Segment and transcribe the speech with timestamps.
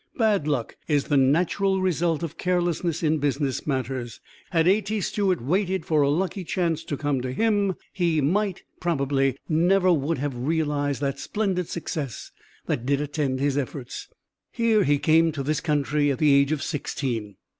[0.17, 4.19] Bad luck is the natural result of carelessness in business matters.
[4.49, 4.81] Had A.
[4.81, 4.99] T.
[4.99, 10.17] Stewart waited for a lucky chance to come to him, he might probably never would
[10.17, 12.31] have realized that splendid success
[12.65, 14.07] that did attend his efforts.
[14.51, 17.35] Here he came to this country at the age of sixteen.